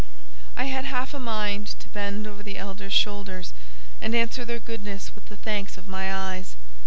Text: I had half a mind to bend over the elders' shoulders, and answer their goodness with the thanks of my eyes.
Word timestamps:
I 0.57 0.63
had 0.65 0.85
half 0.85 1.13
a 1.13 1.19
mind 1.19 1.75
to 1.79 1.87
bend 1.89 2.25
over 2.25 2.41
the 2.41 2.57
elders' 2.57 2.91
shoulders, 2.91 3.53
and 4.01 4.15
answer 4.15 4.43
their 4.43 4.57
goodness 4.57 5.13
with 5.13 5.29
the 5.29 5.37
thanks 5.37 5.77
of 5.77 5.87
my 5.87 6.11
eyes. 6.11 6.55